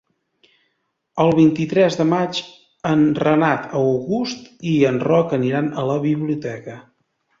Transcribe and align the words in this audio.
El 1.25 1.33
vint-i-tres 1.39 1.97
de 1.99 2.07
maig 2.13 2.39
en 2.93 3.03
Renat 3.25 3.67
August 3.81 4.49
i 4.73 4.77
en 4.93 4.99
Roc 5.11 5.37
aniran 5.39 5.71
a 5.83 5.89
la 5.91 5.99
biblioteca. 6.11 6.81